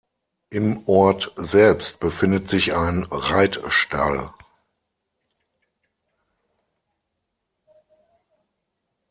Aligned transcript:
Im 0.49 0.87
Ort 0.87 1.31
selbst 1.35 1.99
befindet 1.99 2.49
sich 2.49 2.73
ein 2.73 3.03
Reitstall. 3.11 4.33